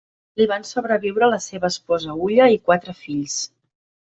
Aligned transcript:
Li 0.39 0.45
van 0.51 0.63
sobreviure 0.69 1.29
la 1.33 1.39
seva 1.49 1.69
esposa 1.75 2.15
Ulla 2.29 2.51
i 2.57 2.61
quatre 2.71 2.97
fills. 3.03 3.37